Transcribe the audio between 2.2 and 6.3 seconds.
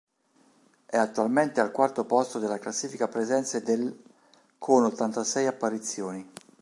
della classifica presenze dell', con ottantasei apparizioni.